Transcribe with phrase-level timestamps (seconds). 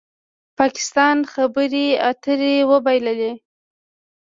[0.57, 3.33] پاکستان خبرې اترې وبایللې